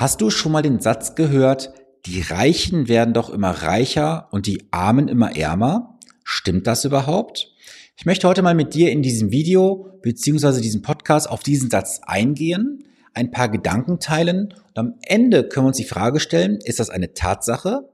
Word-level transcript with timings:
Hast 0.00 0.22
du 0.22 0.30
schon 0.30 0.52
mal 0.52 0.62
den 0.62 0.80
Satz 0.80 1.14
gehört, 1.14 1.74
die 2.06 2.22
Reichen 2.22 2.88
werden 2.88 3.12
doch 3.12 3.28
immer 3.28 3.50
reicher 3.50 4.28
und 4.30 4.46
die 4.46 4.62
Armen 4.70 5.08
immer 5.08 5.36
ärmer? 5.36 5.98
Stimmt 6.24 6.66
das 6.66 6.86
überhaupt? 6.86 7.52
Ich 7.98 8.06
möchte 8.06 8.26
heute 8.26 8.40
mal 8.40 8.54
mit 8.54 8.72
dir 8.72 8.92
in 8.92 9.02
diesem 9.02 9.30
Video 9.30 9.98
beziehungsweise 10.00 10.62
diesem 10.62 10.80
Podcast 10.80 11.28
auf 11.28 11.42
diesen 11.42 11.68
Satz 11.68 12.00
eingehen, 12.06 12.82
ein 13.12 13.30
paar 13.30 13.50
Gedanken 13.50 14.00
teilen 14.00 14.54
und 14.68 14.78
am 14.78 14.94
Ende 15.02 15.46
können 15.46 15.66
wir 15.66 15.68
uns 15.68 15.76
die 15.76 15.84
Frage 15.84 16.18
stellen, 16.18 16.60
ist 16.64 16.80
das 16.80 16.88
eine 16.88 17.12
Tatsache, 17.12 17.90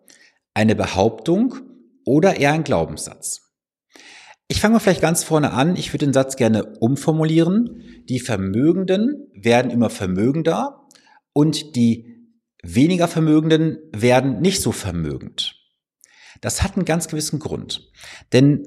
eine 0.55 0.77
Behauptung 0.77 1.57
oder 2.05 2.37
eher 2.37 2.53
ein 2.53 2.63
Glaubenssatz? 2.63 3.51
Ich 4.47 4.61
fange 4.61 4.75
mal 4.75 4.79
vielleicht 4.79 5.03
ganz 5.03 5.25
vorne 5.25 5.53
an. 5.53 5.75
Ich 5.75 5.93
würde 5.93 6.07
den 6.07 6.13
Satz 6.13 6.37
gerne 6.37 6.67
umformulieren. 6.79 7.83
Die 8.09 8.21
Vermögenden 8.21 9.27
werden 9.35 9.73
immer 9.73 9.91
vermögender 9.91 10.86
und 11.37 11.77
die 11.77 12.33
weniger 12.63 13.09
Vermögenden 13.09 13.77
werden 13.93 14.41
nicht 14.41 14.63
so 14.63 14.73
vermögend. 14.73 15.55
Das 16.41 16.63
hat 16.63 16.77
einen 16.77 16.87
ganz 16.87 17.09
gewissen 17.09 17.41
Grund. 17.41 17.93
Denn 18.33 18.67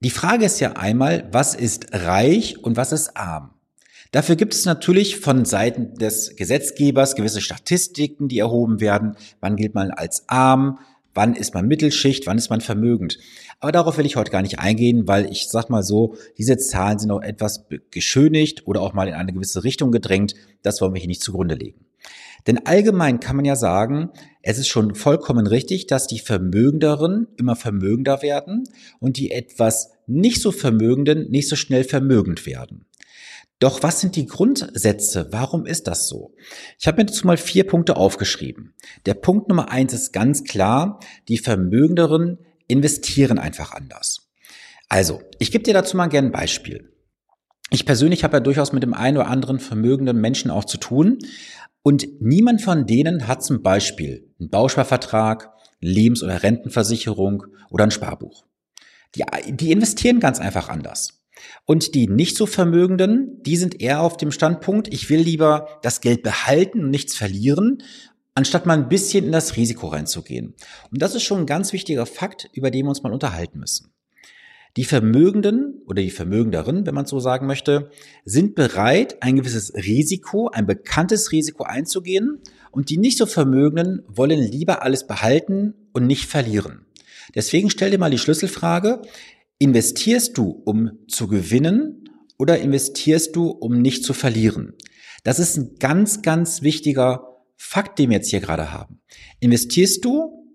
die 0.00 0.10
Frage 0.10 0.44
ist 0.44 0.60
ja 0.60 0.72
einmal, 0.72 1.26
was 1.32 1.54
ist 1.54 1.94
reich 1.94 2.62
und 2.62 2.76
was 2.76 2.92
ist 2.92 3.16
arm? 3.16 3.54
Dafür 4.12 4.36
gibt 4.36 4.52
es 4.52 4.66
natürlich 4.66 5.20
von 5.20 5.46
Seiten 5.46 5.94
des 5.94 6.36
Gesetzgebers 6.36 7.14
gewisse 7.14 7.40
Statistiken, 7.40 8.28
die 8.28 8.40
erhoben 8.40 8.80
werden. 8.80 9.16
Wann 9.40 9.56
gilt 9.56 9.74
man 9.74 9.90
als 9.90 10.28
arm? 10.28 10.78
Wann 11.14 11.34
ist 11.34 11.54
man 11.54 11.66
Mittelschicht? 11.66 12.26
Wann 12.26 12.36
ist 12.36 12.50
man 12.50 12.60
vermögend? 12.60 13.16
Aber 13.58 13.72
darauf 13.72 13.96
will 13.96 14.04
ich 14.04 14.16
heute 14.16 14.30
gar 14.30 14.42
nicht 14.42 14.58
eingehen, 14.58 15.08
weil 15.08 15.32
ich 15.32 15.48
sag 15.48 15.70
mal 15.70 15.82
so, 15.82 16.14
diese 16.36 16.58
Zahlen 16.58 16.98
sind 16.98 17.10
auch 17.10 17.22
etwas 17.22 17.64
geschönigt 17.90 18.66
oder 18.66 18.82
auch 18.82 18.92
mal 18.92 19.08
in 19.08 19.14
eine 19.14 19.32
gewisse 19.32 19.64
Richtung 19.64 19.92
gedrängt. 19.92 20.34
Das 20.60 20.82
wollen 20.82 20.92
wir 20.92 21.00
hier 21.00 21.08
nicht 21.08 21.22
zugrunde 21.22 21.54
legen. 21.54 21.85
Denn 22.46 22.64
allgemein 22.64 23.20
kann 23.20 23.36
man 23.36 23.44
ja 23.44 23.56
sagen, 23.56 24.10
es 24.42 24.58
ist 24.58 24.68
schon 24.68 24.94
vollkommen 24.94 25.46
richtig, 25.46 25.86
dass 25.86 26.06
die 26.06 26.20
Vermögenderen 26.20 27.26
immer 27.36 27.56
vermögender 27.56 28.22
werden 28.22 28.64
und 29.00 29.16
die 29.16 29.32
etwas 29.32 29.90
nicht 30.06 30.40
so 30.40 30.52
Vermögenden 30.52 31.30
nicht 31.30 31.48
so 31.48 31.56
schnell 31.56 31.84
vermögend 31.84 32.46
werden. 32.46 32.86
Doch 33.58 33.82
was 33.82 34.00
sind 34.00 34.16
die 34.16 34.26
Grundsätze? 34.26 35.28
Warum 35.30 35.64
ist 35.64 35.86
das 35.86 36.08
so? 36.08 36.34
Ich 36.78 36.86
habe 36.86 36.98
mir 36.98 37.06
dazu 37.06 37.26
mal 37.26 37.38
vier 37.38 37.66
Punkte 37.66 37.96
aufgeschrieben. 37.96 38.74
Der 39.06 39.14
Punkt 39.14 39.48
Nummer 39.48 39.70
eins 39.70 39.94
ist 39.94 40.12
ganz 40.12 40.44
klar, 40.44 41.00
die 41.28 41.38
Vermögenderen 41.38 42.38
investieren 42.68 43.38
einfach 43.38 43.72
anders. 43.72 44.28
Also, 44.88 45.22
ich 45.38 45.50
gebe 45.50 45.64
dir 45.64 45.74
dazu 45.74 45.96
mal 45.96 46.08
gerne 46.08 46.28
ein 46.28 46.32
Beispiel. 46.32 46.92
Ich 47.70 47.86
persönlich 47.86 48.22
habe 48.22 48.36
ja 48.36 48.40
durchaus 48.40 48.72
mit 48.72 48.82
dem 48.82 48.94
einen 48.94 49.16
oder 49.16 49.26
anderen 49.26 49.58
vermögenden 49.58 50.20
Menschen 50.20 50.50
auch 50.50 50.64
zu 50.64 50.76
tun. 50.76 51.18
Und 51.86 52.20
niemand 52.20 52.62
von 52.62 52.84
denen 52.84 53.28
hat 53.28 53.44
zum 53.44 53.62
Beispiel 53.62 54.28
einen 54.40 54.50
Bausparvertrag, 54.50 55.52
Lebens- 55.78 56.20
oder 56.20 56.42
Rentenversicherung 56.42 57.44
oder 57.70 57.84
ein 57.84 57.92
Sparbuch. 57.92 58.44
Die, 59.14 59.22
die 59.52 59.70
investieren 59.70 60.18
ganz 60.18 60.40
einfach 60.40 60.68
anders. 60.68 61.22
Und 61.64 61.94
die 61.94 62.08
nicht 62.08 62.36
so 62.36 62.46
Vermögenden, 62.46 63.40
die 63.44 63.56
sind 63.56 63.80
eher 63.80 64.00
auf 64.00 64.16
dem 64.16 64.32
Standpunkt, 64.32 64.92
ich 64.92 65.10
will 65.10 65.20
lieber 65.20 65.78
das 65.82 66.00
Geld 66.00 66.24
behalten 66.24 66.82
und 66.82 66.90
nichts 66.90 67.14
verlieren, 67.14 67.84
anstatt 68.34 68.66
mal 68.66 68.76
ein 68.76 68.88
bisschen 68.88 69.24
in 69.24 69.30
das 69.30 69.54
Risiko 69.54 69.86
reinzugehen. 69.86 70.54
Und 70.90 71.02
das 71.02 71.14
ist 71.14 71.22
schon 71.22 71.38
ein 71.38 71.46
ganz 71.46 71.72
wichtiger 71.72 72.04
Fakt, 72.04 72.50
über 72.52 72.72
den 72.72 72.86
wir 72.86 72.88
uns 72.88 73.04
mal 73.04 73.12
unterhalten 73.12 73.60
müssen. 73.60 73.92
Die 74.76 74.84
Vermögenden 74.84 75.80
oder 75.86 76.02
die 76.02 76.10
Vermögenderen, 76.10 76.84
wenn 76.84 76.94
man 76.94 77.06
so 77.06 77.18
sagen 77.18 77.46
möchte, 77.46 77.90
sind 78.24 78.54
bereit, 78.54 79.22
ein 79.22 79.36
gewisses 79.36 79.74
Risiko, 79.74 80.48
ein 80.48 80.66
bekanntes 80.66 81.32
Risiko 81.32 81.64
einzugehen 81.64 82.40
und 82.72 82.90
die 82.90 82.98
nicht 82.98 83.16
so 83.16 83.24
Vermögenden 83.24 84.02
wollen 84.06 84.38
lieber 84.38 84.82
alles 84.82 85.06
behalten 85.06 85.74
und 85.94 86.06
nicht 86.06 86.26
verlieren. 86.26 86.84
Deswegen 87.34 87.70
stell 87.70 87.90
dir 87.90 87.98
mal 87.98 88.10
die 88.10 88.18
Schlüsselfrage, 88.18 89.00
investierst 89.58 90.36
du, 90.36 90.62
um 90.66 90.98
zu 91.08 91.26
gewinnen 91.26 92.10
oder 92.38 92.58
investierst 92.58 93.34
du, 93.34 93.48
um 93.48 93.80
nicht 93.80 94.04
zu 94.04 94.12
verlieren? 94.12 94.74
Das 95.24 95.38
ist 95.38 95.56
ein 95.56 95.76
ganz, 95.78 96.20
ganz 96.20 96.60
wichtiger 96.60 97.36
Fakt, 97.56 97.98
den 97.98 98.10
wir 98.10 98.18
jetzt 98.18 98.28
hier 98.28 98.40
gerade 98.40 98.72
haben. 98.72 99.00
Investierst 99.40 100.04
du, 100.04 100.54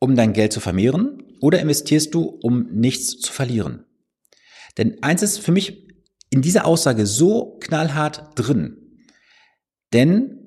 um 0.00 0.16
dein 0.16 0.32
Geld 0.32 0.52
zu 0.52 0.58
vermehren 0.58 1.22
oder 1.40 1.60
investierst 1.60 2.14
du, 2.14 2.38
um 2.42 2.68
nichts 2.72 3.18
zu 3.18 3.32
verlieren? 3.32 3.84
Denn 4.76 5.02
eins 5.02 5.22
ist 5.22 5.38
für 5.38 5.52
mich 5.52 5.88
in 6.30 6.42
dieser 6.42 6.66
Aussage 6.66 7.06
so 7.06 7.58
knallhart 7.60 8.30
drin. 8.34 8.76
Denn 9.92 10.40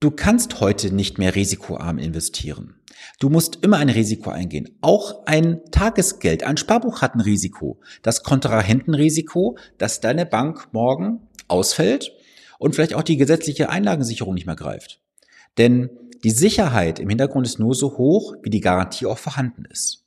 du 0.00 0.10
kannst 0.10 0.60
heute 0.60 0.94
nicht 0.94 1.18
mehr 1.18 1.34
risikoarm 1.34 1.98
investieren. 1.98 2.76
Du 3.20 3.28
musst 3.28 3.58
immer 3.62 3.76
ein 3.76 3.90
Risiko 3.90 4.30
eingehen. 4.30 4.78
Auch 4.80 5.26
ein 5.26 5.60
Tagesgeld, 5.70 6.44
ein 6.44 6.56
Sparbuch 6.56 7.02
hat 7.02 7.14
ein 7.14 7.20
Risiko. 7.20 7.80
Das 8.02 8.22
Kontrahentenrisiko, 8.22 9.58
dass 9.78 10.00
deine 10.00 10.24
Bank 10.24 10.68
morgen 10.72 11.28
ausfällt 11.48 12.12
und 12.58 12.74
vielleicht 12.74 12.94
auch 12.94 13.02
die 13.02 13.16
gesetzliche 13.16 13.68
Einlagensicherung 13.68 14.34
nicht 14.34 14.46
mehr 14.46 14.56
greift. 14.56 15.00
Denn 15.58 15.90
die 16.24 16.30
Sicherheit 16.30 16.98
im 16.98 17.10
Hintergrund 17.10 17.46
ist 17.46 17.58
nur 17.58 17.74
so 17.74 17.98
hoch, 17.98 18.34
wie 18.42 18.50
die 18.50 18.60
Garantie 18.60 19.06
auch 19.06 19.18
vorhanden 19.18 19.66
ist. 19.70 20.03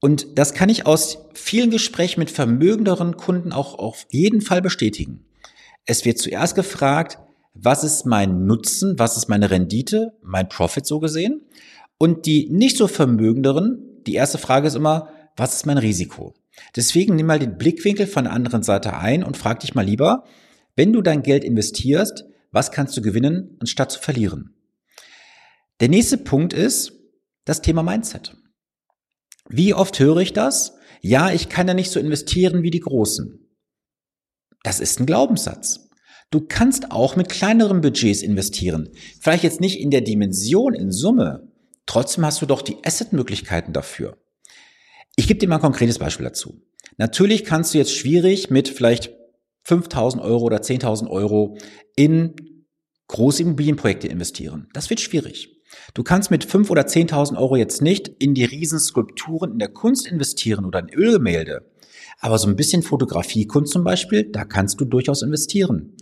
Und 0.00 0.38
das 0.38 0.54
kann 0.54 0.68
ich 0.68 0.86
aus 0.86 1.26
vielen 1.34 1.70
Gesprächen 1.70 2.20
mit 2.20 2.30
vermögenderen 2.30 3.16
Kunden 3.16 3.52
auch 3.52 3.78
auf 3.78 4.06
jeden 4.10 4.40
Fall 4.40 4.62
bestätigen. 4.62 5.24
Es 5.86 6.04
wird 6.04 6.18
zuerst 6.18 6.54
gefragt, 6.54 7.18
was 7.54 7.82
ist 7.82 8.06
mein 8.06 8.46
Nutzen, 8.46 8.98
was 8.98 9.16
ist 9.16 9.28
meine 9.28 9.50
Rendite, 9.50 10.12
mein 10.22 10.48
Profit 10.48 10.86
so 10.86 11.00
gesehen. 11.00 11.42
Und 11.98 12.26
die 12.26 12.48
nicht 12.50 12.76
so 12.76 12.86
vermögenderen, 12.86 13.82
die 14.06 14.14
erste 14.14 14.38
Frage 14.38 14.68
ist 14.68 14.76
immer, 14.76 15.08
was 15.36 15.56
ist 15.56 15.66
mein 15.66 15.78
Risiko? 15.78 16.34
Deswegen 16.76 17.16
nimm 17.16 17.26
mal 17.26 17.38
den 17.38 17.58
Blickwinkel 17.58 18.06
von 18.06 18.24
der 18.24 18.32
anderen 18.32 18.62
Seite 18.62 18.96
ein 18.96 19.24
und 19.24 19.36
frag 19.36 19.60
dich 19.60 19.74
mal 19.74 19.84
lieber, 19.84 20.24
wenn 20.76 20.92
du 20.92 21.02
dein 21.02 21.22
Geld 21.22 21.42
investierst, 21.42 22.24
was 22.52 22.70
kannst 22.70 22.96
du 22.96 23.02
gewinnen, 23.02 23.56
anstatt 23.60 23.90
zu 23.90 24.00
verlieren? 24.00 24.54
Der 25.80 25.88
nächste 25.88 26.18
Punkt 26.18 26.52
ist 26.52 26.92
das 27.44 27.62
Thema 27.62 27.82
Mindset. 27.82 28.36
Wie 29.48 29.74
oft 29.74 29.98
höre 29.98 30.18
ich 30.18 30.32
das? 30.32 30.74
Ja, 31.00 31.30
ich 31.32 31.48
kann 31.48 31.68
ja 31.68 31.74
nicht 31.74 31.90
so 31.90 32.00
investieren 32.00 32.62
wie 32.62 32.70
die 32.70 32.80
Großen. 32.80 33.48
Das 34.62 34.80
ist 34.80 35.00
ein 35.00 35.06
Glaubenssatz. 35.06 35.88
Du 36.30 36.42
kannst 36.46 36.90
auch 36.90 37.16
mit 37.16 37.30
kleineren 37.30 37.80
Budgets 37.80 38.22
investieren. 38.22 38.90
Vielleicht 39.20 39.44
jetzt 39.44 39.60
nicht 39.60 39.80
in 39.80 39.90
der 39.90 40.02
Dimension, 40.02 40.74
in 40.74 40.92
Summe. 40.92 41.50
Trotzdem 41.86 42.26
hast 42.26 42.42
du 42.42 42.46
doch 42.46 42.60
die 42.60 42.76
Asset-Möglichkeiten 42.84 43.72
dafür. 43.72 44.18
Ich 45.16 45.26
gebe 45.26 45.40
dir 45.40 45.48
mal 45.48 45.56
ein 45.56 45.62
konkretes 45.62 45.98
Beispiel 45.98 46.24
dazu. 46.24 46.60
Natürlich 46.98 47.44
kannst 47.44 47.72
du 47.72 47.78
jetzt 47.78 47.94
schwierig 47.94 48.50
mit 48.50 48.68
vielleicht 48.68 49.10
5000 49.64 50.22
Euro 50.22 50.44
oder 50.44 50.58
10.000 50.58 51.08
Euro 51.08 51.56
in 51.96 52.34
große 53.06 53.42
Immobilienprojekte 53.42 54.08
investieren. 54.08 54.68
Das 54.74 54.90
wird 54.90 55.00
schwierig. 55.00 55.57
Du 55.94 56.02
kannst 56.02 56.30
mit 56.30 56.44
5.000 56.44 56.70
oder 56.70 56.82
10.000 56.82 57.38
Euro 57.38 57.56
jetzt 57.56 57.82
nicht 57.82 58.08
in 58.18 58.34
die 58.34 58.44
Riesenskulpturen 58.44 59.52
in 59.52 59.58
der 59.58 59.68
Kunst 59.68 60.06
investieren 60.06 60.64
oder 60.64 60.80
in 60.80 60.90
Ölgemälde. 60.90 61.64
Aber 62.20 62.38
so 62.38 62.48
ein 62.48 62.56
bisschen 62.56 62.82
Fotografiekunst 62.82 63.72
zum 63.72 63.84
Beispiel, 63.84 64.24
da 64.24 64.44
kannst 64.44 64.80
du 64.80 64.84
durchaus 64.84 65.22
investieren. 65.22 65.94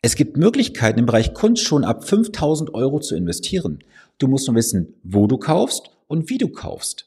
Es 0.00 0.14
gibt 0.14 0.36
Möglichkeiten 0.36 1.00
im 1.00 1.06
Bereich 1.06 1.34
Kunst 1.34 1.64
schon 1.64 1.84
ab 1.84 2.08
5000 2.08 2.72
Euro 2.74 3.00
zu 3.00 3.16
investieren. 3.16 3.82
Du 4.18 4.28
musst 4.28 4.46
nur 4.46 4.56
wissen, 4.56 4.94
wo 5.02 5.26
du 5.26 5.38
kaufst 5.38 5.90
und 6.06 6.30
wie 6.30 6.38
du 6.38 6.48
kaufst. 6.48 7.06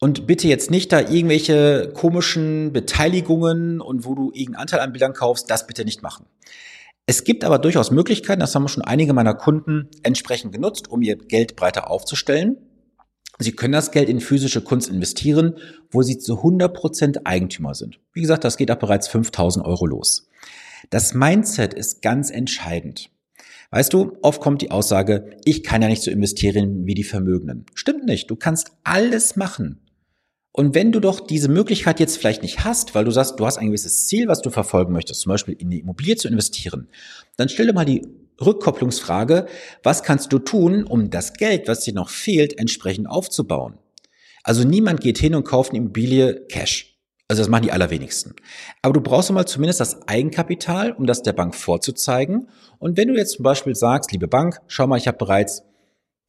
Und 0.00 0.26
bitte 0.26 0.48
jetzt 0.48 0.70
nicht 0.70 0.92
da 0.92 1.00
irgendwelche 1.00 1.90
komischen 1.92 2.72
Beteiligungen 2.72 3.80
und 3.80 4.04
wo 4.04 4.14
du 4.14 4.30
irgendeinen 4.32 4.62
Anteil 4.62 4.80
an 4.80 4.92
Bildern 4.92 5.12
kaufst, 5.12 5.50
das 5.50 5.66
bitte 5.66 5.84
nicht 5.84 6.02
machen. 6.02 6.26
Es 7.10 7.24
gibt 7.24 7.42
aber 7.42 7.58
durchaus 7.58 7.90
Möglichkeiten, 7.90 8.40
das 8.40 8.54
haben 8.54 8.68
schon 8.68 8.84
einige 8.84 9.14
meiner 9.14 9.32
Kunden 9.32 9.88
entsprechend 10.02 10.52
genutzt, 10.52 10.90
um 10.90 11.00
ihr 11.00 11.16
Geld 11.16 11.56
breiter 11.56 11.90
aufzustellen. 11.90 12.58
Sie 13.38 13.52
können 13.52 13.72
das 13.72 13.92
Geld 13.92 14.10
in 14.10 14.20
physische 14.20 14.60
Kunst 14.60 14.90
investieren, 14.90 15.54
wo 15.90 16.02
Sie 16.02 16.18
zu 16.18 16.42
100% 16.42 17.20
Eigentümer 17.24 17.74
sind. 17.74 17.98
Wie 18.12 18.20
gesagt, 18.20 18.44
das 18.44 18.58
geht 18.58 18.70
ab 18.70 18.80
bereits 18.80 19.08
5000 19.08 19.64
Euro 19.64 19.86
los. 19.86 20.28
Das 20.90 21.14
Mindset 21.14 21.72
ist 21.72 22.02
ganz 22.02 22.30
entscheidend. 22.30 23.08
Weißt 23.70 23.94
du, 23.94 24.18
oft 24.20 24.42
kommt 24.42 24.60
die 24.60 24.70
Aussage, 24.70 25.38
ich 25.46 25.62
kann 25.62 25.80
ja 25.80 25.88
nicht 25.88 26.02
so 26.02 26.10
investieren 26.10 26.84
wie 26.84 26.94
die 26.94 27.04
Vermögenden. 27.04 27.64
Stimmt 27.72 28.04
nicht. 28.04 28.30
Du 28.30 28.36
kannst 28.36 28.72
alles 28.84 29.34
machen. 29.34 29.80
Und 30.52 30.74
wenn 30.74 30.92
du 30.92 31.00
doch 31.00 31.20
diese 31.20 31.48
Möglichkeit 31.48 32.00
jetzt 32.00 32.16
vielleicht 32.16 32.42
nicht 32.42 32.64
hast, 32.64 32.94
weil 32.94 33.04
du 33.04 33.10
sagst, 33.10 33.38
du 33.38 33.46
hast 33.46 33.58
ein 33.58 33.68
gewisses 33.68 34.06
Ziel, 34.06 34.28
was 34.28 34.42
du 34.42 34.50
verfolgen 34.50 34.92
möchtest, 34.92 35.20
zum 35.20 35.30
Beispiel 35.30 35.54
in 35.54 35.70
die 35.70 35.80
Immobilie 35.80 36.16
zu 36.16 36.28
investieren, 36.28 36.88
dann 37.36 37.48
stell 37.48 37.66
dir 37.66 37.74
mal 37.74 37.84
die 37.84 38.06
Rückkopplungsfrage, 38.40 39.46
was 39.82 40.02
kannst 40.02 40.32
du 40.32 40.38
tun, 40.38 40.84
um 40.84 41.10
das 41.10 41.34
Geld, 41.34 41.68
was 41.68 41.80
dir 41.80 41.94
noch 41.94 42.08
fehlt, 42.08 42.58
entsprechend 42.58 43.08
aufzubauen? 43.08 43.78
Also 44.42 44.64
niemand 44.64 45.00
geht 45.00 45.18
hin 45.18 45.34
und 45.34 45.44
kauft 45.44 45.70
eine 45.70 45.78
Immobilie 45.78 46.46
Cash. 46.48 46.98
Also 47.28 47.42
das 47.42 47.50
machen 47.50 47.64
die 47.64 47.72
allerwenigsten. 47.72 48.34
Aber 48.80 48.94
du 48.94 49.02
brauchst 49.02 49.30
mal 49.30 49.44
zumindest 49.44 49.80
das 49.80 50.08
Eigenkapital, 50.08 50.92
um 50.92 51.06
das 51.06 51.22
der 51.22 51.34
Bank 51.34 51.54
vorzuzeigen. 51.54 52.48
Und 52.78 52.96
wenn 52.96 53.08
du 53.08 53.14
jetzt 53.14 53.32
zum 53.32 53.42
Beispiel 53.42 53.74
sagst, 53.74 54.12
liebe 54.12 54.28
Bank, 54.28 54.60
schau 54.66 54.86
mal, 54.86 54.96
ich 54.96 55.06
habe 55.06 55.18
bereits 55.18 55.62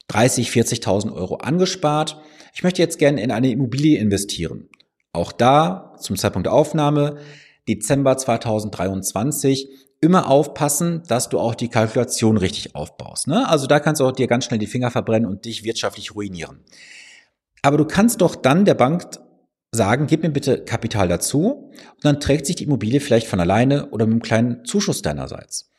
30, 0.10 0.50
40.000 0.50 1.14
Euro 1.14 1.36
angespart. 1.36 2.22
Ich 2.54 2.64
möchte 2.64 2.82
jetzt 2.82 3.00
gerne 3.00 3.22
in 3.22 3.32
eine 3.32 3.52
Immobilie 3.52 4.00
investieren. 4.00 4.70
Auch 5.14 5.32
da 5.32 5.96
zum 6.00 6.16
Zeitpunkt 6.16 6.46
der 6.46 6.54
Aufnahme, 6.54 7.18
Dezember 7.68 8.18
2023, 8.18 9.70
immer 10.02 10.30
aufpassen, 10.30 11.04
dass 11.08 11.30
du 11.30 11.40
auch 11.40 11.56
die 11.56 11.68
Kalkulation 11.68 12.38
richtig 12.38 12.76
aufbaust. 12.76 13.28
Ne? 13.28 13.48
Also 13.48 13.68
da 13.68 13.80
kannst 13.80 14.00
du 14.00 14.06
auch 14.06 14.12
dir 14.12 14.28
ganz 14.28 14.46
schnell 14.46 14.60
die 14.60 14.68
Finger 14.68 14.92
verbrennen 14.92 15.30
und 15.30 15.46
dich 15.46 15.64
wirtschaftlich 15.64 16.16
ruinieren. 16.16 16.64
Aber 17.62 17.78
du 17.78 17.86
kannst 17.86 18.22
doch 18.22 18.36
dann 18.36 18.66
der 18.66 18.76
Bank 18.76 19.06
sagen, 19.72 20.08
gib 20.08 20.24
mir 20.24 20.30
bitte 20.30 20.64
Kapital 20.64 21.08
dazu 21.08 21.72
und 21.96 22.06
dann 22.06 22.20
trägt 22.20 22.46
sich 22.46 22.56
die 22.56 22.64
Immobilie 22.64 23.00
vielleicht 23.00 23.28
von 23.28 23.40
alleine 23.40 23.90
oder 23.90 24.06
mit 24.06 24.14
einem 24.14 24.22
kleinen 24.22 24.66
Zuschuss 24.66 25.02
deinerseits. 25.02 25.70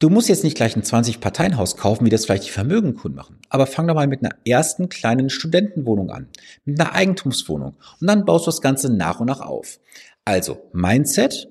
Du 0.00 0.10
musst 0.10 0.28
jetzt 0.28 0.44
nicht 0.44 0.56
gleich 0.56 0.76
ein 0.76 0.82
20-Parteien-Haus 0.82 1.76
kaufen, 1.76 2.04
wie 2.04 2.10
das 2.10 2.24
vielleicht 2.24 2.46
die 2.46 2.50
Vermögenkunden 2.50 3.16
machen. 3.16 3.38
Aber 3.48 3.66
fang 3.66 3.86
doch 3.86 3.94
mal 3.94 4.08
mit 4.08 4.22
einer 4.22 4.34
ersten 4.44 4.88
kleinen 4.88 5.30
Studentenwohnung 5.30 6.10
an, 6.10 6.28
mit 6.64 6.80
einer 6.80 6.92
Eigentumswohnung. 6.92 7.76
Und 8.00 8.06
dann 8.06 8.24
baust 8.24 8.46
du 8.46 8.50
das 8.50 8.60
Ganze 8.60 8.92
nach 8.92 9.20
und 9.20 9.26
nach 9.26 9.40
auf. 9.40 9.78
Also, 10.24 10.68
Mindset, 10.72 11.48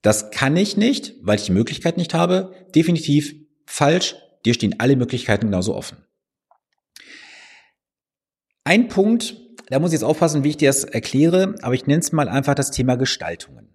das 0.00 0.30
kann 0.30 0.56
ich 0.56 0.76
nicht, 0.76 1.14
weil 1.22 1.36
ich 1.36 1.44
die 1.44 1.52
Möglichkeit 1.52 1.96
nicht 1.96 2.14
habe. 2.14 2.54
Definitiv 2.74 3.34
falsch. 3.66 4.16
Dir 4.44 4.54
stehen 4.54 4.80
alle 4.80 4.96
Möglichkeiten 4.96 5.46
genauso 5.46 5.74
offen. 5.74 5.98
Ein 8.64 8.88
Punkt, 8.88 9.36
da 9.68 9.78
muss 9.78 9.90
ich 9.90 10.00
jetzt 10.00 10.04
aufpassen, 10.04 10.44
wie 10.44 10.50
ich 10.50 10.56
dir 10.56 10.68
das 10.68 10.84
erkläre, 10.84 11.54
aber 11.62 11.74
ich 11.74 11.86
nenne 11.86 12.00
es 12.00 12.12
mal 12.12 12.28
einfach 12.28 12.54
das 12.54 12.70
Thema 12.70 12.96
Gestaltungen. 12.96 13.68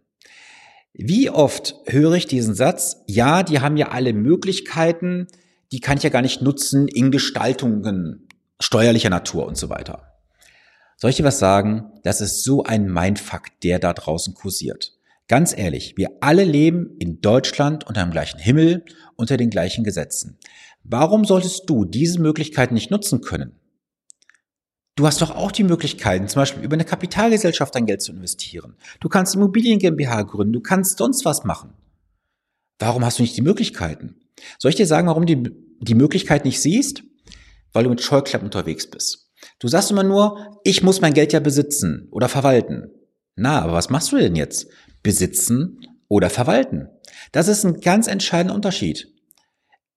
Wie 0.99 1.29
oft 1.29 1.75
höre 1.85 2.13
ich 2.13 2.25
diesen 2.25 2.55
Satz, 2.55 3.03
ja, 3.05 3.43
die 3.43 3.59
haben 3.59 3.77
ja 3.77 3.89
alle 3.89 4.13
Möglichkeiten, 4.13 5.27
die 5.71 5.79
kann 5.79 5.97
ich 5.97 6.03
ja 6.03 6.09
gar 6.09 6.23
nicht 6.23 6.41
nutzen 6.41 6.87
in 6.87 7.11
Gestaltungen 7.11 8.27
steuerlicher 8.59 9.11
Natur 9.11 9.45
und 9.45 9.57
so 9.57 9.69
weiter. 9.69 10.13
Soll 10.95 11.11
ich 11.11 11.17
dir 11.17 11.23
was 11.23 11.37
sagen? 11.37 11.91
Das 12.01 12.19
ist 12.19 12.43
so 12.43 12.63
ein 12.63 12.91
Mindfuck, 12.91 13.43
der 13.61 13.77
da 13.77 13.93
draußen 13.93 14.33
kursiert. 14.33 14.93
Ganz 15.27 15.55
ehrlich, 15.55 15.97
wir 15.97 16.09
alle 16.21 16.43
leben 16.43 16.95
in 16.97 17.21
Deutschland 17.21 17.85
unter 17.85 18.01
dem 18.01 18.11
gleichen 18.11 18.39
Himmel, 18.39 18.83
unter 19.15 19.37
den 19.37 19.51
gleichen 19.51 19.83
Gesetzen. 19.83 20.39
Warum 20.83 21.25
solltest 21.25 21.69
du 21.69 21.85
diese 21.85 22.19
Möglichkeiten 22.19 22.73
nicht 22.73 22.89
nutzen 22.89 23.21
können? 23.21 23.59
Du 24.97 25.05
hast 25.05 25.21
doch 25.21 25.29
auch 25.29 25.51
die 25.51 25.63
Möglichkeiten, 25.63 26.27
zum 26.27 26.41
Beispiel 26.41 26.63
über 26.63 26.73
eine 26.73 26.83
Kapitalgesellschaft 26.83 27.75
dein 27.75 27.85
Geld 27.85 28.01
zu 28.01 28.11
investieren. 28.11 28.75
Du 28.99 29.09
kannst 29.09 29.35
Immobilien 29.35 29.77
GmbH 29.77 30.23
gründen, 30.23 30.53
du 30.53 30.59
kannst 30.59 30.97
sonst 30.97 31.23
was 31.23 31.43
machen. 31.43 31.75
Warum 32.79 33.05
hast 33.05 33.19
du 33.19 33.21
nicht 33.21 33.37
die 33.37 33.43
Möglichkeiten? 33.43 34.15
Soll 34.57 34.69
ich 34.69 34.75
dir 34.75 34.87
sagen, 34.87 35.07
warum 35.07 35.27
du 35.27 35.51
die 35.81 35.93
Möglichkeit 35.93 36.45
nicht 36.45 36.59
siehst? 36.59 37.03
Weil 37.73 37.83
du 37.83 37.91
mit 37.91 38.01
Scheuklappen 38.01 38.47
unterwegs 38.47 38.89
bist. 38.89 39.31
Du 39.59 39.67
sagst 39.67 39.91
immer 39.91 40.01
nur, 40.01 40.59
ich 40.63 40.81
muss 40.81 40.99
mein 40.99 41.13
Geld 41.13 41.31
ja 41.31 41.39
besitzen 41.39 42.07
oder 42.09 42.27
verwalten. 42.27 42.89
Na, 43.35 43.61
aber 43.61 43.73
was 43.73 43.91
machst 43.91 44.11
du 44.11 44.17
denn 44.17 44.35
jetzt? 44.35 44.67
Besitzen 45.03 45.79
oder 46.07 46.31
verwalten? 46.31 46.89
Das 47.31 47.47
ist 47.47 47.63
ein 47.63 47.81
ganz 47.81 48.07
entscheidender 48.07 48.55
Unterschied. 48.55 49.13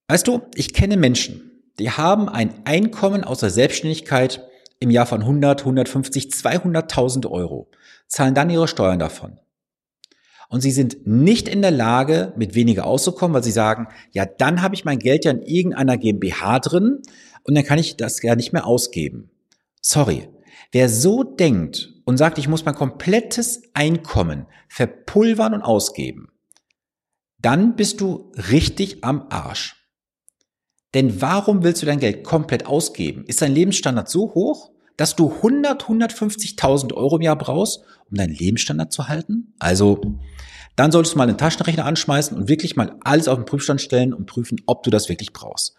Weißt 0.09 0.29
du, 0.29 0.43
ich 0.55 0.75
kenne 0.75 0.99
Menschen, 0.99 1.63
die 1.79 1.91
haben 1.91 2.29
ein 2.29 2.67
Einkommen 2.67 3.25
aus 3.25 3.41
der 3.41 3.49
Selbstständigkeit 3.49 4.47
im 4.81 4.91
Jahr 4.91 5.07
von 5.07 5.21
100, 5.21 5.61
150, 5.61 6.27
200.000 6.27 7.31
Euro, 7.31 7.71
zahlen 8.09 8.35
dann 8.35 8.51
ihre 8.51 8.67
Steuern 8.67 8.99
davon. 8.99 9.39
Und 10.49 10.63
sie 10.63 10.73
sind 10.73 11.07
nicht 11.07 11.49
in 11.49 11.63
der 11.63 11.71
Lage, 11.71 12.33
mit 12.37 12.57
weniger 12.57 12.85
auszukommen, 12.85 13.35
weil 13.35 13.45
sie 13.45 13.53
sagen, 13.53 13.87
ja, 14.11 14.27
dann 14.27 14.63
habe 14.63 14.75
ich 14.75 14.85
mein 14.85 14.99
Geld 14.99 15.25
ja 15.25 15.31
in 15.31 15.43
irgendeiner 15.43 15.97
GmbH 15.97 16.59
drin 16.59 17.03
und 17.45 17.55
dann 17.55 17.65
kann 17.65 17.79
ich 17.79 17.97
das 17.97 18.21
ja 18.21 18.35
nicht 18.35 18.53
mehr 18.53 18.67
ausgeben. 18.67 19.31
Sorry. 19.81 20.29
Wer 20.73 20.89
so 20.89 21.23
denkt 21.23 21.95
und 22.05 22.17
sagt, 22.17 22.39
ich 22.39 22.49
muss 22.49 22.65
mein 22.65 22.75
komplettes 22.75 23.63
Einkommen 23.75 24.47
verpulvern 24.69 25.55
und 25.55 25.63
ausgeben, 25.63 26.29
dann 27.39 27.77
bist 27.77 28.01
du 28.01 28.33
richtig 28.51 29.05
am 29.05 29.27
Arsch. 29.31 29.80
Denn 30.95 31.21
warum 31.21 31.63
willst 31.63 31.83
du 31.83 31.87
dein 31.87 32.01
Geld 32.01 32.25
komplett 32.25 32.67
ausgeben? 32.67 33.25
Ist 33.27 33.43
dein 33.43 33.55
Lebensstandard 33.55 34.09
so 34.09 34.35
hoch, 34.35 34.71
dass 34.97 35.17
du 35.17 35.33
100, 35.33 35.85
150.000 35.85 36.93
Euro 36.95 37.17
im 37.17 37.23
Jahr 37.23 37.37
brauchst, 37.37 37.81
um 38.11 38.17
deinen 38.17 38.35
Lebensstandard 38.35 38.93
zu 38.93 39.09
halten? 39.09 39.55
Also, 39.59 40.01
dann 40.77 40.93
solltest 40.93 41.15
du 41.15 41.19
mal 41.19 41.29
einen 41.29 41.39
Taschenrechner 41.39 41.85
anschmeißen 41.85 42.37
und 42.37 42.49
wirklich 42.49 42.77
mal 42.77 42.97
alles 43.05 43.29
auf 43.29 43.37
den 43.39 43.45
Prüfstand 43.45 43.81
stellen 43.81 44.13
und 44.13 44.27
prüfen, 44.27 44.61
ob 44.67 44.83
du 44.83 44.91
das 44.91 45.09
wirklich 45.09 45.33
brauchst. 45.33 45.75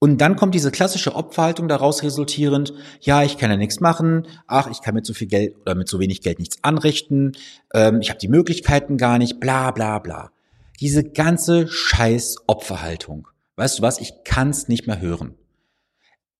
Und 0.00 0.20
dann 0.20 0.36
kommt 0.36 0.54
diese 0.54 0.70
klassische 0.70 1.16
Opferhaltung 1.16 1.66
daraus 1.66 2.04
resultierend, 2.04 2.72
ja, 3.00 3.24
ich 3.24 3.36
kann 3.36 3.50
ja 3.50 3.56
nichts 3.56 3.80
machen, 3.80 4.28
ach, 4.46 4.70
ich 4.70 4.80
kann 4.80 4.94
mit 4.94 5.04
so 5.04 5.12
viel 5.12 5.26
Geld 5.26 5.56
oder 5.62 5.74
mit 5.74 5.88
so 5.88 5.98
wenig 5.98 6.20
Geld 6.20 6.38
nichts 6.38 6.58
anrichten, 6.62 7.32
ähm, 7.74 8.00
ich 8.00 8.10
habe 8.10 8.20
die 8.20 8.28
Möglichkeiten 8.28 8.96
gar 8.96 9.18
nicht, 9.18 9.40
bla 9.40 9.72
bla 9.72 9.98
bla. 9.98 10.30
Diese 10.78 11.02
ganze 11.02 11.66
scheiß 11.66 12.36
Opferhaltung. 12.46 13.26
Weißt 13.58 13.80
du 13.80 13.82
was, 13.82 13.98
ich 13.98 14.22
kann's 14.24 14.68
nicht 14.68 14.86
mehr 14.86 15.00
hören. 15.00 15.34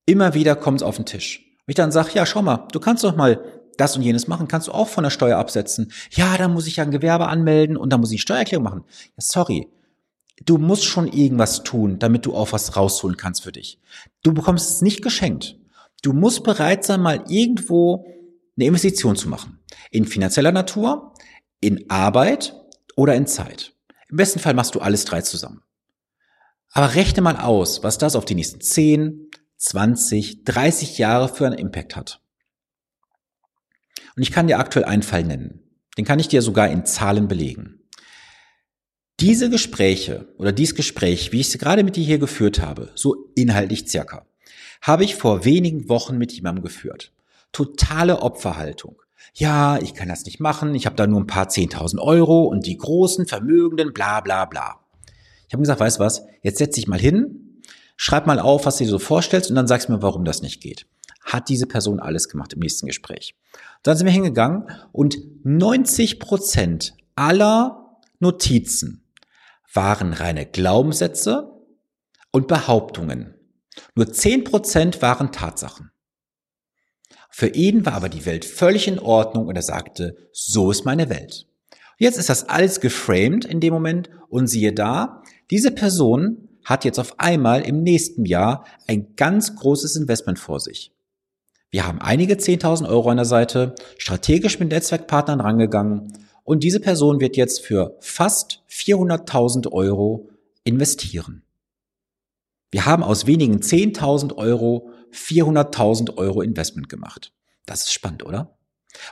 Immer 0.06 0.35
wieder 0.35 0.55
kommt's 0.55 0.85
auf 0.85 0.94
den 0.94 1.05
Tisch. 1.05 1.41
Und 1.41 1.73
ich 1.73 1.75
dann 1.75 1.91
sage, 1.91 2.11
ja, 2.15 2.25
schau 2.25 2.43
mal, 2.43 2.69
du 2.70 2.79
kannst 2.79 3.03
doch 3.03 3.17
mal 3.17 3.43
das 3.76 3.97
und 3.97 4.03
jenes 4.03 4.29
machen, 4.29 4.47
kannst 4.47 4.69
du 4.69 4.73
auch 4.73 4.87
von 4.87 5.03
der 5.03 5.11
Steuer 5.11 5.37
absetzen. 5.37 5.91
Ja, 6.12 6.38
da 6.38 6.47
muss 6.47 6.69
ich 6.69 6.76
ja 6.76 6.85
ein 6.85 6.93
Gewerbe 6.93 7.26
anmelden 7.26 7.76
und 7.76 7.93
da 7.93 7.99
muss 7.99 8.12
ich 8.12 8.23
Steuererklärung 8.23 8.62
machen. 8.62 8.85
Ja, 9.17 9.17
sorry. 9.19 9.67
Du 10.47 10.59
musst 10.59 10.85
schon 10.85 11.09
irgendwas 11.09 11.65
tun, 11.65 11.99
damit 11.99 12.25
du 12.25 12.37
auch 12.37 12.53
was 12.53 12.76
rausholen 12.76 13.17
kannst 13.17 13.43
für 13.43 13.50
dich. 13.50 13.81
Du 14.23 14.32
bekommst 14.32 14.70
es 14.70 14.82
nicht 14.82 15.03
geschenkt. 15.03 15.56
Du 16.03 16.12
musst 16.12 16.44
bereit 16.44 16.85
sein, 16.85 17.00
mal 17.00 17.25
irgendwo 17.26 18.06
eine 18.56 18.67
Investition 18.67 19.17
zu 19.17 19.29
machen. 19.29 19.59
In 19.91 20.05
finanzieller 20.05 20.53
Natur, 20.53 21.15
in 21.61 21.91
Arbeit 21.91 22.55
oder 22.94 23.17
in 23.17 23.26
Zeit. 23.26 23.73
Im 24.09 24.19
besten 24.19 24.38
Fall 24.38 24.55
machst 24.55 24.76
du 24.76 24.81
alles 24.81 25.05
drei 25.05 25.23
zusammen. 25.23 25.62
Aber 26.73 26.94
rechne 26.94 27.23
mal 27.23 27.37
aus, 27.37 27.82
was 27.82 27.99
das 27.99 28.17
auf 28.17 28.25
die 28.25 28.35
nächsten 28.35 28.61
10, 28.61 29.31
20, 29.56 30.44
30 30.44 30.99
Jahre 30.99 31.29
für 31.29 31.47
einen 31.47 31.59
Impact 31.59 31.97
hat. 31.97 32.20
Und 34.17 34.23
ich 34.23 34.32
kann 34.32 34.47
dir 34.47 34.59
aktuell 34.59 34.85
einen 34.85 35.03
Fall 35.03 35.25
nennen. 35.25 35.61
Den 35.97 36.05
kann 36.05 36.19
ich 36.19 36.29
dir 36.29 36.43
sogar 36.43 36.69
in 36.69 36.85
Zahlen 36.85 37.29
belegen. 37.29 37.81
Diese 39.20 39.50
Gespräche 39.50 40.32
oder 40.38 40.53
dieses 40.53 40.76
Gespräch, 40.76 41.32
wie 41.32 41.41
ich 41.41 41.49
es 41.49 41.59
gerade 41.59 41.82
mit 41.82 41.97
dir 41.97 42.05
hier 42.05 42.19
geführt 42.19 42.61
habe, 42.61 42.91
so 42.94 43.32
inhaltlich 43.35 43.89
circa, 43.89 44.27
habe 44.81 45.05
ich 45.05 45.17
vor 45.17 45.44
wenigen 45.44 45.89
Wochen 45.89 46.19
mit 46.19 46.32
jemandem 46.32 46.63
geführt. 46.63 47.13
Totale 47.51 48.22
Opferhaltung. 48.22 49.03
Ja, 49.34 49.79
ich 49.79 49.94
kann 49.94 50.08
das 50.08 50.25
nicht 50.25 50.39
machen, 50.39 50.75
ich 50.75 50.87
habe 50.87 50.96
da 50.96 51.06
nur 51.06 51.20
ein 51.20 51.27
paar 51.27 51.48
10.000 51.48 51.98
Euro 51.98 52.44
und 52.44 52.67
die 52.67 52.77
großen 52.77 53.27
Vermögenden, 53.27 53.93
bla 53.93 54.20
bla 54.20 54.44
bla. 54.44 54.81
Ich 55.48 55.55
habe 55.55 55.62
gesagt, 55.62 55.81
weißt 55.81 55.98
was, 55.98 56.24
jetzt 56.43 56.58
setz 56.58 56.74
dich 56.74 56.86
mal 56.86 57.00
hin, 57.00 57.62
schreib 57.96 58.26
mal 58.26 58.38
auf, 58.38 58.67
was 58.67 58.76
du 58.76 58.84
dir 58.84 58.90
so 58.90 58.98
vorstellst 58.98 59.50
und 59.50 59.56
dann 59.56 59.67
sagst 59.67 59.88
mir, 59.88 60.02
warum 60.02 60.24
das 60.24 60.43
nicht 60.43 60.60
geht. 60.60 60.86
Hat 61.22 61.48
diese 61.48 61.67
Person 61.67 62.00
alles 62.00 62.28
gemacht 62.28 62.52
im 62.52 62.60
nächsten 62.60 62.86
Gespräch. 62.86 63.34
Dann 63.82 63.96
sind 63.96 64.06
wir 64.06 64.12
hingegangen 64.12 64.70
und 64.93 65.19
90 65.44 66.20
Prozent 66.20 66.94
aller 67.17 67.96
Notizen 68.20 69.05
waren 69.72 70.12
reine 70.12 70.46
Glaubenssätze 70.46 71.52
und 72.31 72.46
Behauptungen. 72.46 73.34
Nur 73.94 74.10
10 74.12 74.44
Prozent 74.44 75.02
waren 75.02 75.32
Tatsachen. 75.32 75.90
Für 77.31 77.48
ihn 77.48 77.86
war 77.86 77.94
aber 77.94 78.08
die 78.08 78.26
Welt 78.26 78.44
völlig 78.44 78.88
in 78.88 78.98
Ordnung 78.98 79.46
und 79.46 79.56
er 79.56 79.62
sagte, 79.62 80.17
so 80.32 80.70
ist 80.70 80.84
meine 80.84 81.08
Welt. 81.08 81.46
Jetzt 81.98 82.19
ist 82.19 82.28
das 82.28 82.48
alles 82.48 82.81
geframed 82.81 83.44
in 83.44 83.60
dem 83.60 83.72
Moment 83.72 84.10
und 84.28 84.46
siehe 84.46 84.72
da, 84.72 85.22
diese 85.50 85.70
Person 85.70 86.48
hat 86.64 86.84
jetzt 86.84 86.98
auf 86.98 87.19
einmal 87.19 87.62
im 87.62 87.82
nächsten 87.82 88.24
Jahr 88.26 88.64
ein 88.86 89.14
ganz 89.17 89.56
großes 89.56 89.96
Investment 89.96 90.38
vor 90.38 90.60
sich. 90.60 90.93
Wir 91.70 91.86
haben 91.86 92.00
einige 92.00 92.34
10.000 92.34 92.88
Euro 92.88 93.10
an 93.10 93.17
der 93.17 93.26
Seite, 93.26 93.74
strategisch 93.98 94.58
mit 94.58 94.70
Netzwerkpartnern 94.70 95.40
rangegangen 95.40 96.12
und 96.44 96.62
diese 96.64 96.81
Person 96.81 97.20
wird 97.20 97.36
jetzt 97.36 97.60
für 97.60 97.96
fast 98.00 98.62
400.000 98.70 99.70
Euro 99.72 100.31
investieren. 100.64 101.43
Wir 102.70 102.86
haben 102.86 103.02
aus 103.02 103.26
wenigen 103.26 103.60
10.000 103.60 104.36
Euro 104.36 104.90
400.000 105.12 106.17
Euro 106.17 106.43
Investment 106.43 106.88
gemacht. 106.88 107.32
Das 107.67 107.82
ist 107.82 107.93
spannend, 107.93 108.24
oder? 108.24 108.56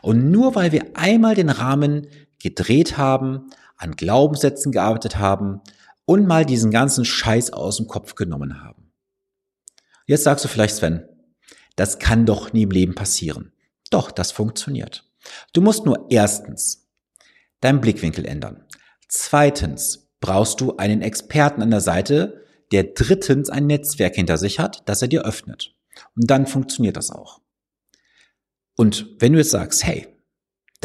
Und 0.02 0.30
nur 0.30 0.54
weil 0.54 0.72
wir 0.72 0.84
einmal 0.94 1.34
den 1.34 1.48
Rahmen 1.48 2.06
gedreht 2.38 2.98
haben, 2.98 3.50
an 3.76 3.96
Glaubenssätzen 3.96 4.72
gearbeitet 4.72 5.18
haben 5.18 5.60
und 6.06 6.26
mal 6.26 6.46
diesen 6.46 6.70
ganzen 6.70 7.04
Scheiß 7.04 7.52
aus 7.52 7.76
dem 7.76 7.86
Kopf 7.86 8.14
genommen 8.14 8.62
haben. 8.62 8.92
Jetzt 10.06 10.24
sagst 10.24 10.44
du 10.44 10.48
vielleicht, 10.48 10.76
Sven, 10.76 11.06
das 11.74 11.98
kann 11.98 12.24
doch 12.24 12.52
nie 12.52 12.62
im 12.62 12.70
Leben 12.70 12.94
passieren. 12.94 13.52
Doch, 13.90 14.10
das 14.10 14.32
funktioniert. 14.32 15.04
Du 15.52 15.60
musst 15.60 15.84
nur 15.84 16.06
erstens 16.08 16.88
deinen 17.60 17.80
Blickwinkel 17.80 18.24
ändern. 18.24 18.64
Zweitens 19.08 20.08
brauchst 20.20 20.60
du 20.60 20.76
einen 20.76 21.02
Experten 21.02 21.62
an 21.62 21.70
der 21.70 21.80
Seite, 21.80 22.44
der 22.72 22.84
drittens 22.84 23.50
ein 23.50 23.66
Netzwerk 23.66 24.14
hinter 24.14 24.38
sich 24.38 24.58
hat, 24.58 24.88
das 24.88 25.02
er 25.02 25.08
dir 25.08 25.24
öffnet. 25.24 25.74
Und 26.14 26.30
dann 26.30 26.46
funktioniert 26.46 26.96
das 26.96 27.10
auch. 27.10 27.40
Und 28.76 29.16
wenn 29.18 29.32
du 29.32 29.38
jetzt 29.38 29.50
sagst, 29.50 29.84
hey, 29.84 30.06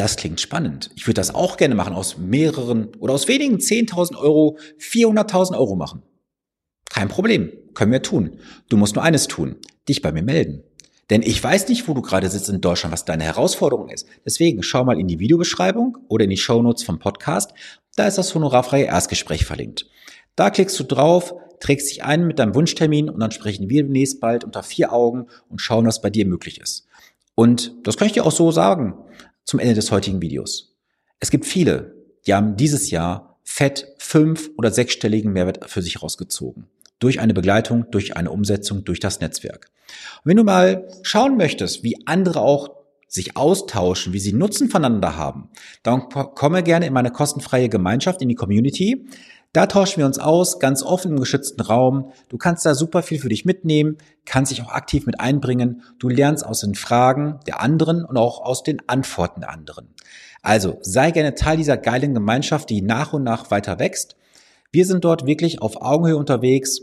das 0.02 0.16
klingt 0.16 0.42
spannend. 0.42 0.90
Ich 0.96 1.06
würde 1.06 1.20
das 1.20 1.36
auch 1.36 1.58
gerne 1.58 1.76
machen, 1.76 1.94
aus 1.94 2.18
mehreren 2.18 2.88
oder 2.96 3.14
aus 3.14 3.28
wenigen 3.28 3.58
10.000 3.58 4.18
Euro 4.18 4.58
400.000 4.80 5.56
Euro 5.56 5.76
machen. 5.76 6.02
Kein 6.90 7.08
Problem, 7.08 7.52
können 7.76 7.92
wir 7.92 8.02
tun. 8.02 8.40
Du 8.68 8.78
musst 8.78 8.96
nur 8.96 9.04
eines 9.04 9.28
tun, 9.28 9.58
dich 9.88 10.02
bei 10.02 10.12
mir 10.12 10.24
melden. 10.24 10.64
Denn 11.12 11.22
ich 11.22 11.44
weiß 11.44 11.68
nicht, 11.70 11.88
wo 11.88 11.94
du 11.94 12.02
gerade 12.02 12.30
sitzt 12.30 12.50
in 12.50 12.62
Deutschland, 12.62 12.92
was 12.92 13.06
deine 13.06 13.26
Herausforderung 13.26 13.90
ist. 13.90 14.08
Deswegen 14.26 14.64
schau 14.64 14.84
mal 14.84 15.00
in 15.00 15.08
die 15.08 15.20
Videobeschreibung 15.20 16.00
oder 16.08 16.24
in 16.24 16.32
die 16.32 16.38
Shownotes 16.38 16.84
vom 16.84 16.98
Podcast. 16.98 17.54
Da 17.96 18.08
ist 18.08 18.18
das 18.18 18.34
honorarfreie 18.34 18.86
Erstgespräch 18.86 19.46
verlinkt. 19.46 19.86
Da 20.36 20.50
klickst 20.50 20.80
du 20.80 20.84
drauf, 20.84 21.36
trägst 21.60 21.92
dich 21.92 22.04
ein 22.04 22.26
mit 22.26 22.40
deinem 22.40 22.56
Wunschtermin 22.56 23.08
und 23.08 23.20
dann 23.20 23.30
sprechen 23.30 23.70
wir 23.70 23.84
demnächst 23.84 24.20
bald 24.20 24.46
unter 24.46 24.64
vier 24.64 24.94
Augen 24.94 25.28
und 25.48 25.62
schauen, 25.62 25.86
was 25.86 26.02
bei 26.02 26.10
dir 26.10 26.26
möglich 26.26 26.60
ist. 26.60 26.88
Und 27.36 27.76
das 27.84 27.98
kann 27.98 28.08
ich 28.08 28.14
dir 28.14 28.26
auch 28.26 28.32
so 28.32 28.50
sagen 28.50 28.96
zum 29.46 29.60
Ende 29.60 29.76
des 29.76 29.92
heutigen 29.92 30.22
Videos. 30.22 30.78
Es 31.20 31.32
gibt 31.32 31.46
viele, 31.46 31.96
die 32.26 32.34
haben 32.34 32.56
dieses 32.58 32.92
Jahr 32.92 33.40
fett 33.44 33.88
fünf- 33.98 34.50
oder 34.58 34.72
sechsstelligen 34.72 35.34
Mehrwert 35.34 35.70
für 35.70 35.82
sich 35.82 36.02
rausgezogen. 36.02 36.68
Durch 37.00 37.20
eine 37.20 37.34
Begleitung, 37.34 37.86
durch 37.92 38.16
eine 38.16 38.32
Umsetzung, 38.32 38.84
durch 38.84 39.00
das 39.00 39.20
Netzwerk. 39.20 39.72
Und 40.24 40.30
wenn 40.30 40.38
du 40.38 40.44
mal 40.44 40.88
schauen 41.02 41.38
möchtest, 41.38 41.84
wie 41.84 41.98
andere 42.06 42.42
auch 42.42 42.82
sich 43.08 43.36
austauschen, 43.36 44.14
wie 44.14 44.20
sie 44.20 44.32
Nutzen 44.32 44.70
voneinander 44.70 45.18
haben, 45.18 45.50
dann 45.84 46.08
komme 46.08 46.64
gerne 46.64 46.86
in 46.86 46.94
meine 46.94 47.12
kostenfreie 47.12 47.68
Gemeinschaft, 47.68 48.22
in 48.22 48.30
die 48.30 48.36
Community. 48.36 49.06
Da 49.54 49.66
tauschen 49.66 49.98
wir 49.98 50.06
uns 50.06 50.18
aus, 50.18 50.60
ganz 50.60 50.82
offen 50.82 51.12
im 51.12 51.20
geschützten 51.20 51.62
Raum. 51.62 52.14
Du 52.30 52.38
kannst 52.38 52.66
da 52.66 52.74
super 52.74 53.04
viel 53.04 53.20
für 53.20 53.28
dich 53.28 53.44
mitnehmen, 53.44 53.98
kannst 54.26 54.52
dich 54.52 54.62
auch 54.62 54.72
aktiv 54.72 55.06
mit 55.06 55.20
einbringen. 55.20 55.84
Du 56.00 56.08
lernst 56.08 56.46
aus 56.46 56.62
den 56.62 56.74
Fragen 56.74 57.40
der 57.48 57.60
anderen 57.60 58.06
und 58.06 58.16
auch 58.16 58.40
aus 58.42 58.64
den 58.64 58.88
Antworten 58.88 59.42
der 59.42 59.50
anderen. 59.50 59.94
Also 60.42 60.78
sei 60.82 61.12
gerne 61.12 61.36
Teil 61.36 61.58
dieser 61.58 61.76
geilen 61.76 62.14
Gemeinschaft, 62.14 62.70
die 62.70 62.82
nach 62.82 63.12
und 63.12 63.24
nach 63.24 63.52
weiter 63.52 63.78
wächst. 63.78 64.16
Wir 64.72 64.86
sind 64.86 65.04
dort 65.04 65.26
wirklich 65.26 65.62
auf 65.62 65.82
Augenhöhe 65.82 66.16
unterwegs 66.16 66.80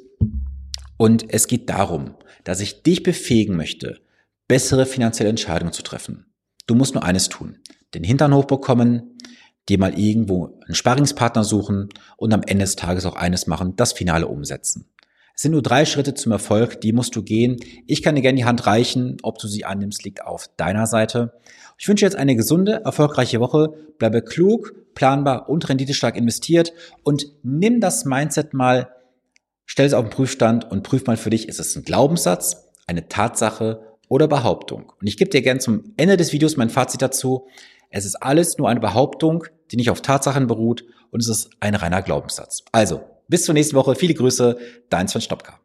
und 0.99 1.33
es 1.33 1.47
geht 1.47 1.71
darum, 1.71 2.17
dass 2.45 2.61
ich 2.61 2.83
dich 2.83 3.03
befähigen 3.03 3.57
möchte, 3.57 4.01
bessere 4.47 4.85
finanzielle 4.85 5.31
Entscheidungen 5.31 5.73
zu 5.73 5.83
treffen. 5.83 6.27
Du 6.67 6.75
musst 6.75 6.95
nur 6.95 7.03
eines 7.03 7.31
tun. 7.31 7.59
Den 7.95 8.05
Hintern 8.05 8.35
hochbekommen, 8.35 9.17
dir 9.69 9.79
mal 9.79 9.99
irgendwo 9.99 10.59
einen 10.65 10.75
Sparringspartner 10.75 11.45
suchen 11.45 11.89
und 12.17 12.33
am 12.33 12.43
Ende 12.43 12.65
des 12.65 12.77
Tages 12.77 13.07
auch 13.07 13.17
eines 13.17 13.47
machen, 13.47 13.77
das 13.77 13.93
Finale 13.93 14.27
umsetzen. 14.27 14.87
Es 15.39 15.43
sind 15.43 15.53
nur 15.53 15.63
drei 15.63 15.85
Schritte 15.85 16.15
zum 16.15 16.33
Erfolg, 16.33 16.81
die 16.81 16.93
musst 16.93 17.15
du 17.15 17.23
gehen. 17.23 17.59
Ich 17.87 18.03
kann 18.03 18.17
dir 18.17 18.23
gerne 18.23 18.39
die 18.39 18.45
Hand 18.45 18.67
reichen, 18.67 19.19
ob 19.23 19.39
du 19.39 19.47
sie 19.47 19.65
annimmst, 19.65 20.03
liegt 20.03 20.25
auf 20.25 20.51
deiner 20.57 20.89
Seite. 20.89 21.33
Ich 21.79 21.87
wünsche 21.87 22.05
jetzt 22.05 22.17
eine 22.17 22.35
gesunde, 22.35 22.83
erfolgreiche 22.85 23.39
Woche. 23.39 23.73
Bleibe 23.99 24.23
klug, 24.23 24.75
planbar 24.97 25.49
und 25.49 25.69
renditestark 25.69 26.17
investiert 26.17 26.73
und 27.05 27.27
nimm 27.45 27.81
das 27.81 28.05
Mindset 28.05 28.53
mal, 28.53 28.89
stell 29.65 29.87
es 29.87 29.95
auf 29.95 30.05
den 30.05 30.11
Prüfstand 30.11 30.69
und 30.69 30.83
prüf 30.83 31.07
mal 31.07 31.17
für 31.17 31.31
dich, 31.31 31.49
ist 31.49 31.61
es 31.61 31.77
ein 31.77 31.85
Glaubenssatz, 31.85 32.71
eine 32.89 33.07
Tatsache 33.07 33.81
oder 34.09 34.27
Behauptung? 34.27 34.93
Und 35.01 35.07
ich 35.07 35.17
gebe 35.17 35.31
dir 35.31 35.43
gerne 35.43 35.61
zum 35.61 35.95
Ende 35.97 36.17
des 36.17 36.33
Videos 36.33 36.57
mein 36.57 36.69
Fazit 36.69 37.01
dazu. 37.01 37.47
Es 37.91 38.05
ist 38.05 38.17
alles 38.17 38.59
nur 38.59 38.69
eine 38.69 38.81
Behauptung, 38.81 39.45
die 39.71 39.77
nicht 39.77 39.91
auf 39.91 40.03
Tatsachen 40.03 40.47
beruht 40.47 40.85
und 41.11 41.21
es 41.21 41.29
ist 41.29 41.51
ein 41.61 41.75
reiner 41.75 42.03
Glaubenssatz. 42.03 42.65
Also, 42.73 43.03
bis 43.29 43.45
zur 43.45 43.55
nächsten 43.55 43.77
Woche. 43.77 43.95
Viele 43.95 44.15
Grüße, 44.15 44.59
dein 44.89 45.09
Sven 45.09 45.21
Stopka. 45.21 45.61